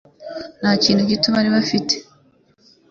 Nta 0.59 0.71
kintu 0.83 1.01
gito 1.09 1.27
bari 1.35 1.49
bafite 1.55 1.93